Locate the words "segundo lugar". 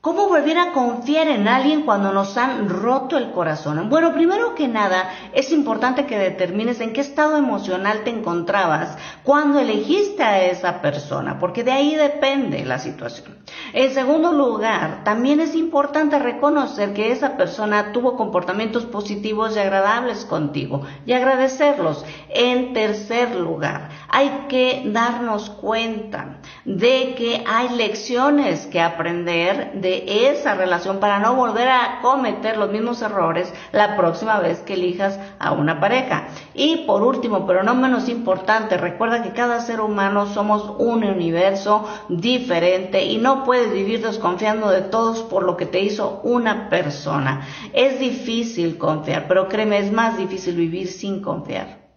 13.92-15.02